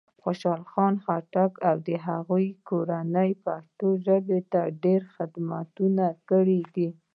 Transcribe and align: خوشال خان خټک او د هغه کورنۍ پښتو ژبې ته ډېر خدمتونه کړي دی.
خوشال 0.23 0.61
خان 0.71 0.93
خټک 1.05 1.51
او 1.69 1.75
د 1.87 1.89
هغه 2.05 2.39
کورنۍ 2.69 3.31
پښتو 3.45 3.87
ژبې 4.05 4.39
ته 4.51 4.61
ډېر 4.83 5.01
خدمتونه 5.15 6.05
کړي 6.29 6.59
دی. 6.75 6.89